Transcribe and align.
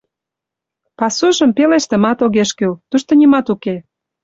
Пасужым 0.97 1.51
пелештымат 1.57 2.19
огеш 2.25 2.49
кӱл— 2.57 2.73
тушто 2.89 3.11
нимат 3.19 3.47
уке. 3.53 3.75